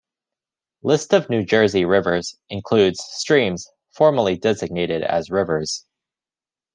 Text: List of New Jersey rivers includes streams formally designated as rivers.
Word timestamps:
List 0.81 1.13
of 1.13 1.29
New 1.29 1.45
Jersey 1.45 1.85
rivers 1.85 2.35
includes 2.49 2.99
streams 3.11 3.67
formally 3.93 4.35
designated 4.35 5.03
as 5.03 5.29
rivers. 5.29 5.85